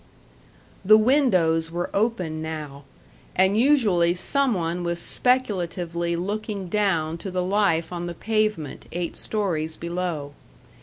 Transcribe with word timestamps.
The 0.83 0.97
windows 0.97 1.69
were 1.69 1.91
open 1.93 2.41
now, 2.41 2.85
and 3.35 3.55
usually 3.55 4.15
some 4.15 4.55
one 4.55 4.83
was 4.83 4.99
speculatively 4.99 6.15
looking 6.15 6.69
down 6.69 7.19
to 7.19 7.29
the 7.29 7.43
life 7.43 7.93
on 7.93 8.07
the 8.07 8.15
pavement, 8.15 8.87
eight 8.91 9.15
stories 9.15 9.77
below. 9.77 10.33